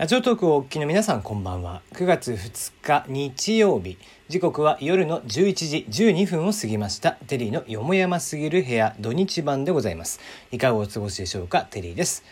[0.00, 1.82] ラジオトークをお聞きの皆さんこんばんは。
[1.92, 3.98] 9月2日日曜日。
[4.30, 7.18] 時刻は夜の11時12分を過ぎました。
[7.26, 10.18] テリーのよもやますぎる部屋土日版でございます。
[10.52, 11.68] いかがお過ごしでしょうか？
[11.70, 12.24] テリーです。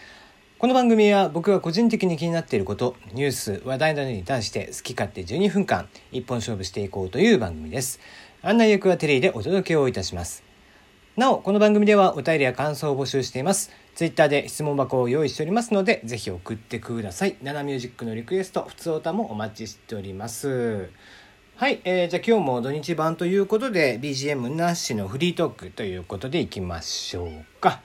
[0.59, 8.01] この番組は僕が個人的に気になっていること、ニュース、話題などに対して好き勝手12分間一本勝負していこうという番組です。
[8.41, 10.48] 案内役はテリーでお届けをいたします。
[11.19, 13.73] なお、この番組ではお便りや感想を募集しています。
[13.97, 17.35] ツイッターで質問箱を用意しておりますので、ぜひ送ってください。
[17.43, 20.91] ナナミュージックのリクエスト、普通歌もお待ちしております。
[21.57, 27.81] はい、えー、じゃあ今日も土日版ということで、BGM なしのフリートークということでいきましょうか。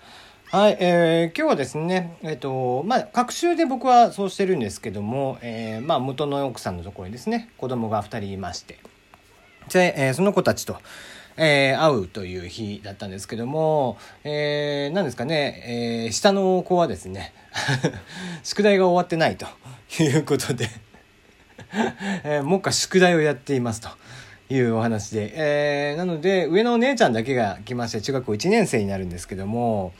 [0.51, 8.77] はい、えー、今日はですね、えっ、と、まあ、各週で僕はそうしてるんですけども、えー、まあ、元の奥さんのところにですね、子供が2人いまして、
[9.71, 10.77] で、えーその子たちと、
[11.37, 17.33] えー会うという日だったんですけども、えー、何ですかね、えー下の子はですね、
[18.43, 19.47] 宿題が終わってないと
[20.03, 20.69] いうことで、
[22.23, 23.89] えー、もっか宿題をやっていますと。
[24.49, 29.93] いうお話で、えーなので上のお姉ちゃんだけが来まして中学校1年生になるんですけども、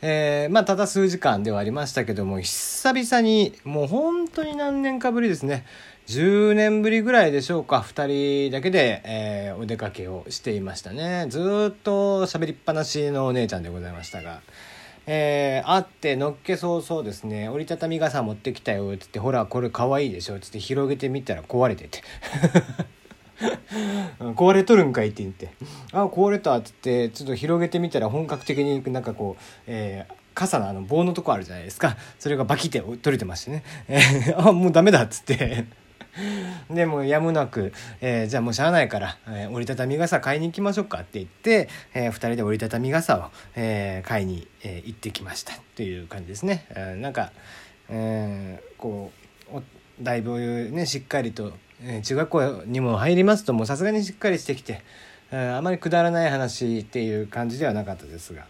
[0.00, 5.64] えーまあただ数時間ではありましたけども久々にもう本当に何年かぶりですね
[6.10, 11.26] 10年ぶりぐらいでしょうか2人だけで、えーお出かけをしていましたね。
[11.28, 14.40] ずっと喋りっぱなしのお姉ちゃんでございましたが。
[15.06, 17.48] えー、会ってのっけそうそうですね。
[17.48, 22.02] 折りたたみ傘持ってきたよっつってほらこれかわいいでしょっつって広げてみたら壊れてて。
[24.18, 25.50] 壊れとるんかいって言って
[25.92, 31.96] 「あ壊れた」っつってちょっと広げてみたら本格的になんかこう、えー傘のあの棒のとこあるじゃないですか。
[32.18, 35.66] それがバキって取れてましてね「えーあもうダメだ」っつって。
[36.70, 46.66] でもやむなく、えーじゃあもうしゃあないから、えー折りたたみ傘買いに行きましょうかって言って、え2人で折りたたみ傘を、えー買いに、えー行ってきましたという感じですね。
[46.70, 47.32] えーなんか、
[47.88, 49.12] えーこ
[49.52, 49.62] うお
[50.02, 51.52] だいぶねしっかりと、
[51.82, 54.82] えー中学校にも入りますともうさすがにしっかりしてきて、
[55.30, 58.46] えーあまりくだらない話っていう感じではなかったですが。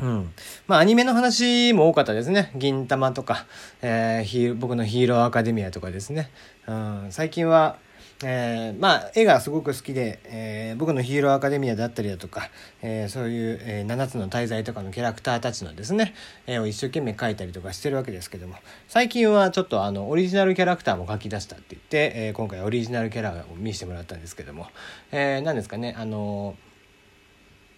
[0.00, 0.32] うん。
[0.66, 2.52] まあ、アニメの話も多かったですね。
[2.56, 3.46] 銀玉とか、
[3.82, 6.30] えー僕のヒーローアカデミアとかですね。
[6.66, 7.76] うん、最近は、
[8.22, 12.48] えーまあ、絵がすごく好きで、えー僕のヒーローアカデミアだったりだとか、
[12.82, 16.14] えーそういう、え7つの大罪とかのキャラクターたちのですね、
[16.46, 18.56] 絵を一生懸命描いたりとかしてるわけですけども、
[18.88, 24.68] 最近はちょっとあの、オリジナルキャラクターも描き出したって言って、え今回オリジナルキャラを見せてもらったんですけども、
[25.12, 26.69] えー何ですかね、あのー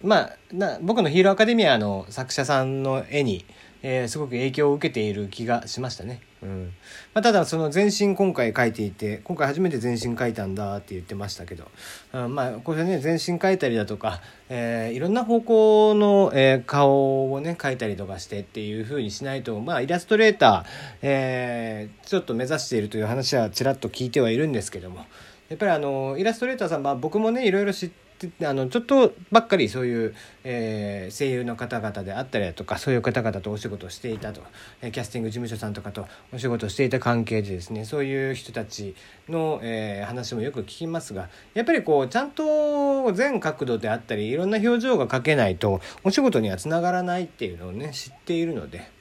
[0.03, 3.45] まあ、な僕の「ヒーローアカデミア」の作者さんの絵に、
[3.81, 6.21] えーすごく影響を受けている気がしましたね。
[6.41, 6.73] うん
[7.13, 11.71] まあ、ただその全身今回描いていて今回初めて全身描いたんだって言ってましたけど、
[12.13, 25.05] うんまあこれね全身描いたりだとか、えーいろんな方向の、えー顔をね描いたりとかしてっていう風にしないと、まあ、イラストレーター、えーちょっと目指しているという話はちらっと聞いてはいるんですけども
[25.47, 28.02] やっぱりあのイラストレーターさん、まあ、僕もねいろいろ知って
[28.43, 34.41] あのちょっとばっかりそういう、えー声優の方々であったりだとかそういう方々とお仕事をしていたと、
[34.81, 38.95] えーキャスティング事務所さんとかとお仕事をしていた関係でですねそういう人たち
[39.29, 48.91] の、えー話もよく聞きますがやっぱりこうちゃんと全角度であったりいろんな表情が描けないとお仕事にはつながらないっていうのをね知っているので。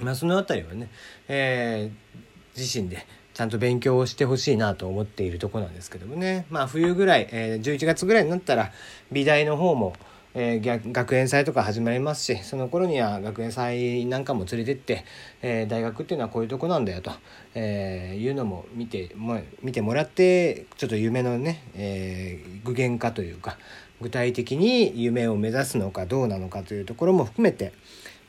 [0.00, 0.90] まあ、そのあたりはね、
[1.26, 2.18] えー
[2.58, 3.06] 自身で
[3.38, 6.46] ちゃんと勉強をしてほしいなと思っているとこなんですけどもね。
[6.50, 8.72] まあ冬ぐらい、えー11月ぐらいになったら
[9.12, 9.92] 美大の方も、
[10.34, 15.04] えー学園祭とか始まりますしその頃には学園祭なんかも連れてって、
[15.40, 17.12] えー大学っていうのはこういうとこなんだよと、
[17.54, 23.56] えーいうのも見ても見てもらってちょっと夢のね、え具現化というか
[24.00, 27.72] 具体的に夢を目指すのかどうなのかというところも含めて、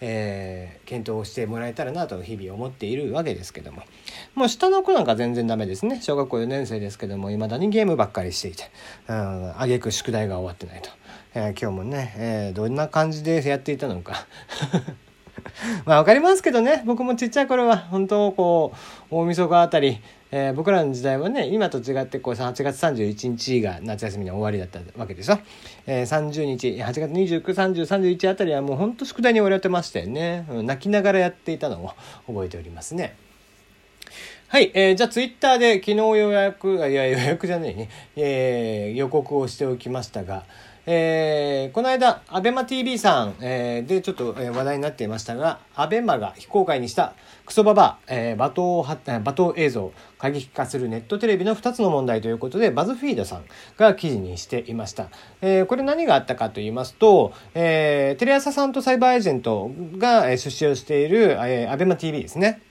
[0.01, 3.83] えー検討してもらえたらなと日々思っているわけですけども。
[4.33, 6.01] もう下の子なんか全然ダメですね。
[6.01, 8.71] 小学校4年生ですけどもいまだにゲームばっかりしていて
[9.07, 10.89] あげく宿題が終わってないと、
[11.35, 14.25] えー今日もね、えーどんな感じでやっていたのか。
[15.85, 16.83] まあわかりますけどね。
[16.85, 18.73] 僕もちっちゃい頃は本当こ
[19.11, 19.99] う大晦日あたり、
[20.31, 25.39] えー僕らの時代はね今と違ってこう8月31日が夏休みの終わりだったわけでしょ、
[25.87, 31.91] えー30日8月293031あたりはもう本当宿題に追われてましたよね、泣きながらやっていたのを
[32.27, 33.15] 覚えておりますね。
[34.49, 40.43] はい、えーじゃあツイッターで昨日予約いや予約じゃねえね、えー予告をしておきましたが
[40.91, 47.13] えーこの間、アベマ t v さん、えーでちょっと、えー話題になっていましたが、アベマが非公開にした
[47.45, 53.43] クソババア、えー罵倒は罵倒映像、過激化するネットテレビの2つの問題ということで、バズフィードさん
[53.77, 55.09] が記事にしていました。
[55.41, 59.69] えーこれ何があったかと言いますと、えーテレ朝さんとサイバーエージェント
[59.99, 62.63] が出資をしている、えー、アベマ t v ですね。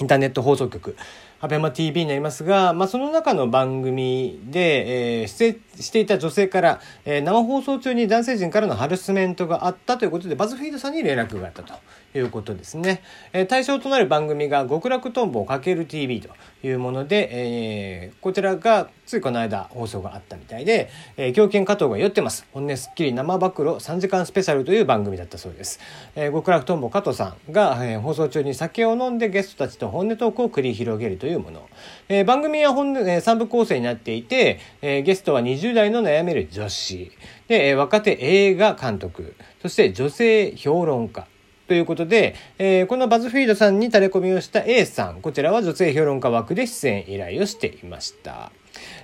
[0.00, 0.96] インターネット放送局
[1.44, 11.74] アベマ t v になりますが、まあ、その中の番組で、えー、出演していた女性から、えー、生放送中に男性陣からのハラスメントがあったということでバズフィードさんに連絡があったと。
[12.14, 13.02] いうことですね。
[13.32, 16.28] えー、対象となる番組が極楽とんぼをかける TV と
[16.62, 22.46] いうもので、えー、こちらがついこの間放送があったみたいで、えー、狂犬加藤が酔ってます。
[22.52, 25.80] 本音スッキリ生暴露3時間スペシャルという番組だったそうです。
[26.14, 31.68] えー、極楽とんぼ加藤さんが、えー、放送中に酒を飲んでゲストたちと本音トークを繰り広げるというもの。
[32.08, 37.10] えー、番組は本、えー、3部構成になっていて、えー、ゲストは20代の悩める女子。
[37.48, 39.34] で、えー、若手映画監督。
[39.60, 41.26] そして女性評論家。
[41.66, 48.52] ということで、えー、このバズフィードさんにタレコミをした A さん、こちらは女性評論家枠で出演依頼をしていました。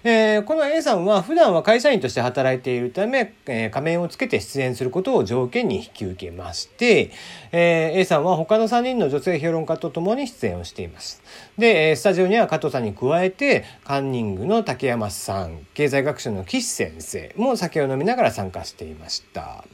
[0.02, 7.10] えー、この A さんは普段は会社員として働いているため、えー、仮面をつけて出演することを条件に引き受けまして、
[7.52, 11.22] えー、A さんは他の3人の女性評論家と共に出演をしています。
[11.58, 19.64] で、スタジオには加藤さんに加えて、カンニングの竹山さん、経済学者の岸先生も酒を飲みながら参加していました。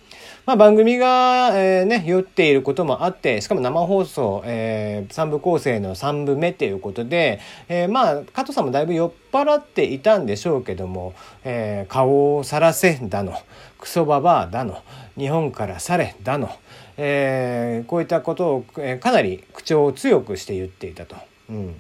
[0.45, 11.15] まあ、番組が、えー、ね、酔っていることもあって、しかも生放送、えー、3部構成の3部目っていうことで、えー、まあ、加藤さんもだいぶ酔っ払っていたんでしょうけども、
[11.45, 13.35] えー、顔をさらせだの、
[13.79, 14.83] クソババアだの、
[15.17, 16.51] 日本から去れだの、
[16.97, 21.17] えー、こういったことを、えー、かなり口調を強くして言っていたと。
[21.51, 21.77] うん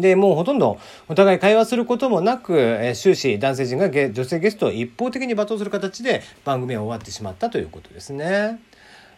[0.00, 0.78] で、もうほとんど
[1.08, 8.60] お互い会話することもなく、えー、終始男性陣が女性ゲストを一方的に罵倒する形で番組は終わってしまったということですね。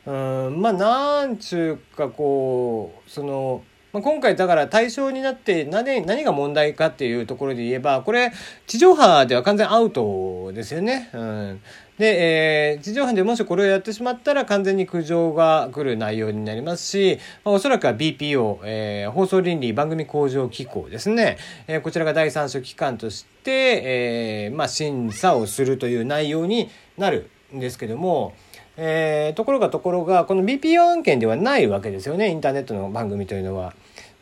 [0.07, 3.63] うんまあなんちゅうかこうその
[3.93, 8.33] まあ、今回だから対象になって何何が問題かっていうところで言えばこれ
[8.67, 11.11] 地上波では完全アウトですよね。
[11.13, 11.61] うん、
[12.01, 21.37] で、えー、地上波でもしこれをやってしまったら完全に苦情が来る内容になりますし、まあ、おそらくは BPO、えー、放送倫理番組向上機構ですね、
[21.67, 23.51] えー、こちらが第三者機関として、
[24.47, 28.33] えーまあ、審査をするという内容になるんですけども、
[28.79, 33.75] えー、ところがところがこの BPO 案件ではないわけですよねインターネットの番組というのは。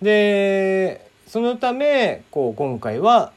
[0.02, 3.32] でそのためこう今回は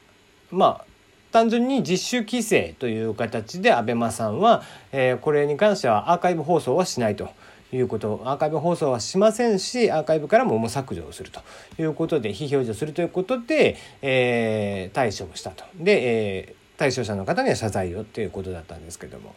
[0.49, 0.90] まあ
[1.31, 7.29] 単純に実習規制という形で ABEMA さんは、え、これに関してはアーカイブ放送はしないと。
[7.73, 11.39] いうことアーカイブ放送はしませんしアーカイブからも削除をすると
[11.81, 19.35] いうことで非表示をするということで、えー、対処をしたとで、えー、対象者の方には謝罪をということだったんですけども。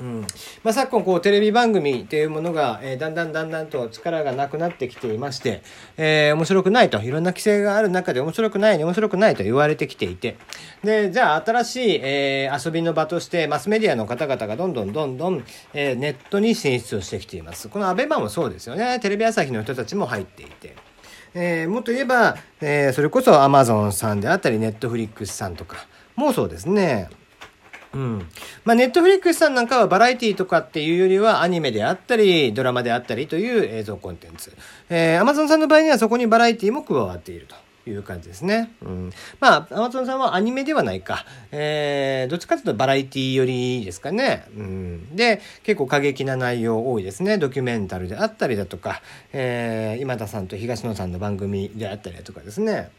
[0.00, 0.20] うん。
[0.62, 5.62] まあ、昨今こうテレビ番組っていうものが、えー、だんだんだんだんと力がなくなってきていまして、
[5.96, 7.02] えー、面白くないと。
[7.02, 10.36] いろんな規制がある中で面白くない面白くないと言われてきていて。
[10.84, 17.68] でじゃあ新しい、えー、遊びの場としてマスメディアの方々がどんどんどんどん、えー、ネットに進出をしてきています。
[17.68, 19.00] この ABEMA もそうですよね。
[19.00, 20.74] テレビ朝日の人たちも入っていて。
[21.34, 27.10] えー、もっと言えば、えー、それこそアマゾンさんであったりネットフリックスさんとかもそうですね。
[27.96, 28.28] うん。
[28.64, 34.52] まあ、ネットフリックスさんなんかはバラエティとかっていうよりはアニメであったり、ドラマであったりという映像コンテンツ。
[34.90, 37.56] えー、アマゾンさんの場合にはそこにバラエティも加わっていると。
[37.88, 38.72] いう感じですね。
[38.82, 39.12] うん。
[39.38, 41.24] まあ、アマゾンさんはアニメではないか。
[41.52, 44.44] えー、どっちかというとバラエティ寄りですかね。
[44.56, 45.14] うん。
[45.14, 47.38] で、結構過激な内容多いですね。
[47.38, 49.02] ドキュメンタルであったりだとか、
[49.32, 52.90] えー、今田さんと東野さんの番組であったりだとかですね。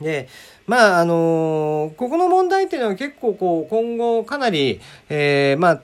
[0.00, 0.28] で、
[0.66, 5.82] まあ、あの、ここの問題っていうのは結構こう、今後かなり、えー、まあ、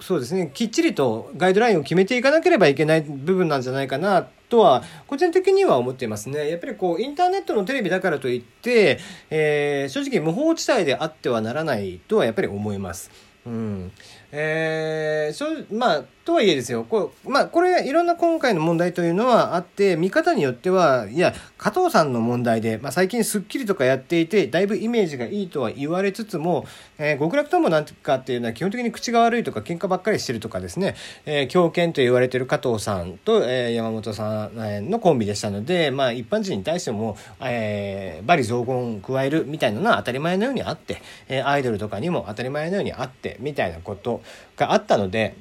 [0.00, 6.50] そうですね、きっちりとガイドラインを決めていかなければいけない部分なんじゃないかなとは、個人的には思っていますね。
[6.50, 8.98] やっぱりこう、インターネットのテレビだからといって、
[9.30, 13.10] えー、正直無法地帯であってはならないとはやっぱり思います。
[13.46, 13.92] うん。
[14.34, 15.46] えー、しょ
[15.76, 26.64] まあ、とはいえですよ、こうまあ、これ、いろんな今回の問題というのはあって、見方によっては、いや、加藤さんの問題で、まあ、最近スッキリとかやっていて、だいぶイメージがいいとは言われつつも、
[26.96, 30.94] えー、極楽ともなんかっていうのは基本的に口が悪いとか、喧嘩ばっかりしてるとかですね、
[31.26, 44.21] えー、狂犬と言われてる加藤さんと、えー、山本さんのコンビでしたので、まあ、一般人に対しても、えー、罵詈雑言加えるみたいなのは当たり前のようにあって、えー、アイドルとかにも当たり前のようにあって、みたいなこと
[44.56, 45.36] があったので、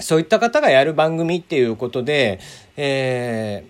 [0.00, 2.38] そういった方がやる番組っていうことで、
[2.76, 3.64] え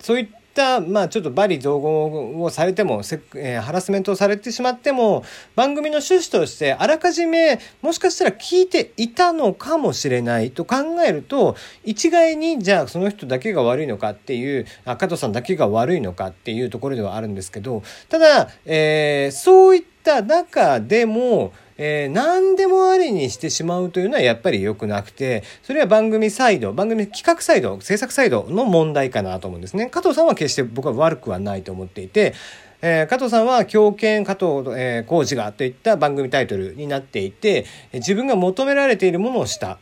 [0.00, 3.02] ー、そういったまあちょっと罵詈雑言をされても、
[3.36, 10.76] えー、ハラスメントをされてしまっても番組の趣旨としてあらかじめもしかしたら聞いていたのかもしれないと考
[11.06, 29.86] えると一概にじゃあその人だけが悪いのかっていうあ加藤さんだけが悪いのかっていうところではあるんですけどただ、えー、そういったった中でも、えー、何でもありにしてしまうというのはやっぱり良くなくて、それは番組サイド、番組企画サイド、制作サイドの問題かなと思うんですね。
[29.86, 32.34] 加藤さんは決して僕は悪くはないと思っていて、
[32.82, 39.78] えー、加藤さんは狂犬加藤、えー、浩二がといった番組タイトルになっていて、自分が求められているものをした。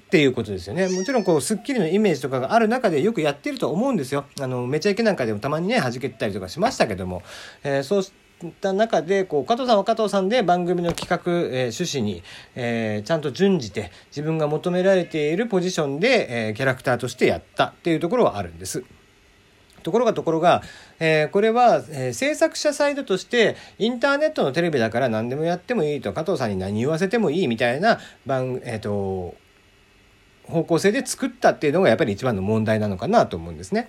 [0.00, 0.88] っていうことですよね。
[0.88, 4.24] もちろんこう、スッキリのイメージとかがある中でよくやってると思うんですよ。
[4.40, 7.22] あの、めちゃイケなんかでもたまにね、弾けたりとかしましたけども、
[7.62, 8.02] えー、そう
[8.50, 12.22] た中で、こう、加藤さんは加藤さんで番組の企画、えー、趣旨に、
[12.54, 18.84] えー、ちゃんと準じて、自分が求められているポジションで、えー、キャラクターとしてやったっていうところはあるんです。
[19.82, 20.62] ところがところが、
[21.00, 29.34] えー、これは、えー、制作者サイドとしてインターネットのテレビだから何でもやってもいいと加藤さんに何言わせてもいいみたいな番、えーと、
[30.52, 33.88] 方向性で作ったっていうのがやっぱり一番の問題なのかなと思うんですね。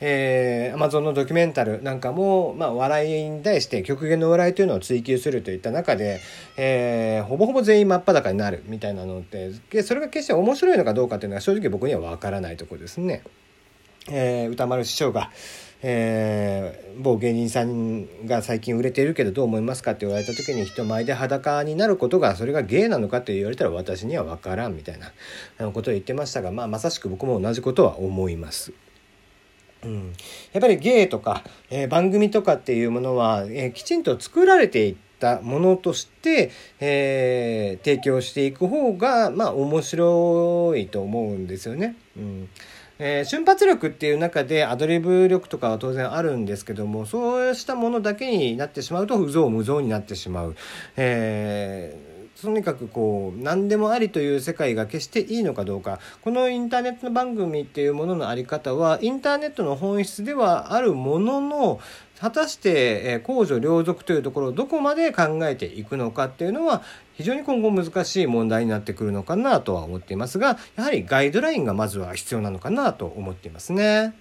[0.00, 6.20] えー、Amazon のドキュメンタルなんかも、まあ、笑いに対して極限の笑いというのを追求するといった中で、
[6.56, 9.52] えー、ほぼほぼ全員真っ裸になるみたいなのって
[9.82, 13.22] それが決して面白いのかどうかっていうのは正直僕には分からないところですね。
[14.10, 15.30] えー、歌丸師匠が、
[15.84, 25.10] えー、某芸人さんが最近売れているけどどう思いますかって言われた時に人前で裸になることがそれが芸なのかって言われたら私には分からんみたいな
[25.72, 28.72] ことを言ってましたが、まあ、まさしく僕も同じことは思います。
[29.84, 30.12] うん、
[30.52, 41.96] やっぱり芸とか、えー、番組とかっていうものは、えー、きちんと作られていったものとして、え、提供していく方がまあ面白いと思うんですよね。
[42.16, 42.48] うん
[43.04, 50.54] えー、瞬発力っていう中でアドリブ力とかは当然あるんですけどもそうしたものだけになってしまうと不造無造になってしまう。
[50.96, 52.11] えー
[52.42, 61.80] とにかくこう何でもありという世界が決していいのかどうかこのインターネットの番組っていうものの在り方はインターネットの本質ではあるものの
[62.20, 66.82] 果たして、公序良俗というところをどこまで考えていくのかっていうのは
[67.14, 74.14] 非常に今後難しい問題になってくるのかなとは思っていますがやはりガイドラインがまずは必要なのかなと思っていますね。